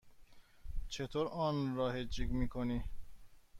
[0.89, 2.83] چطور آن را هجی می کنی؟